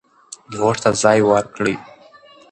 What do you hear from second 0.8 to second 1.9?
ته ځای ورکړئ.